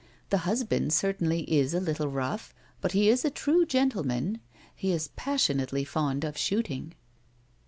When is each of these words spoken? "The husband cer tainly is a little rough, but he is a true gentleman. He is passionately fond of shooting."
"The 0.31 0.39
husband 0.49 0.93
cer 0.93 1.13
tainly 1.13 1.43
is 1.47 1.75
a 1.75 1.79
little 1.79 2.07
rough, 2.07 2.55
but 2.81 2.93
he 2.93 3.07
is 3.07 3.23
a 3.23 3.29
true 3.29 3.67
gentleman. 3.67 4.39
He 4.75 4.93
is 4.93 5.09
passionately 5.15 5.83
fond 5.83 6.23
of 6.23 6.35
shooting." 6.39 6.95